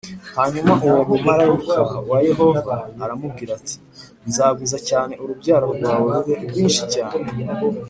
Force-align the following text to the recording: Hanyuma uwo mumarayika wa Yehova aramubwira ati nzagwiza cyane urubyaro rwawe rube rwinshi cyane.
Hanyuma 0.37 0.73
uwo 0.87 1.01
mumarayika 1.09 1.79
wa 2.09 2.17
Yehova 2.27 2.75
aramubwira 3.03 3.51
ati 3.59 3.75
nzagwiza 4.29 4.77
cyane 4.89 5.13
urubyaro 5.23 5.67
rwawe 5.77 6.07
rube 6.15 6.33
rwinshi 6.49 6.83
cyane. 6.93 7.17